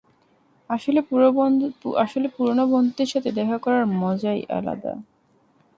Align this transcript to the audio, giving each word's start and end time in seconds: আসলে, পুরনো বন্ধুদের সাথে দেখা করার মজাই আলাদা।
আসলে, 0.69 0.99
পুরনো 2.31 2.63
বন্ধুদের 2.71 3.07
সাথে 3.07 3.29
দেখা 3.31 3.57
করার 3.57 3.85
মজাই 4.01 4.41
আলাদা। 4.49 4.93